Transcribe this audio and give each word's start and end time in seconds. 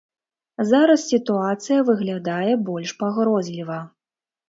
Зараз 0.69 1.03
сітуацыя 1.11 1.79
выглядае 1.91 2.53
больш 2.73 2.99
пагрозліва. 3.07 3.83